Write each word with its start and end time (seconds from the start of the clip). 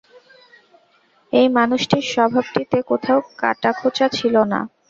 এই 1.33 1.47
মানুষটির 1.57 2.05
স্বভাবটিতে 2.13 2.77
কোথাও 2.89 3.19
কাঁটাখোঁচা 3.39 4.07
ছিল 4.17 4.35
না। 4.51 4.59